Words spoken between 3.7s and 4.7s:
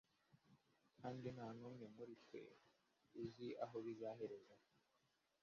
bizahereza